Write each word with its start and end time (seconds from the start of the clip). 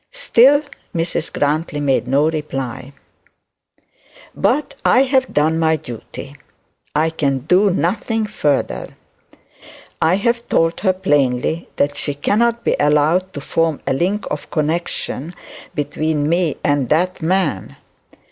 Still 0.13 0.63
Mrs 0.95 1.31
Grantly 1.31 1.79
made 1.79 2.07
no 2.07 2.27
reply. 2.27 2.91
'But 4.35 4.73
I 4.83 5.03
have 5.03 5.31
done 5.31 5.59
my 5.59 5.75
duty; 5.75 6.35
I 6.95 7.11
can 7.11 7.37
do 7.41 7.69
nothing 7.69 8.25
further. 8.25 8.95
I 10.01 10.15
have 10.15 10.49
told 10.49 10.79
her 10.79 10.93
plainly 10.93 11.69
that 11.75 11.95
she 11.95 12.15
cannot 12.15 12.63
be 12.63 12.75
allowed 12.79 13.31
to 13.33 13.41
form 13.41 13.79
a 13.85 13.93
link 13.93 14.25
of 14.31 14.49
connection 14.49 15.35
between 15.75 16.27
me 16.27 16.57
and 16.63 16.89
that 16.89 17.21
man. 17.21 17.75